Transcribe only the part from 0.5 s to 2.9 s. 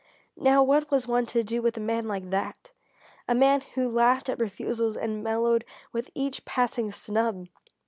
what was one to do with a man like that?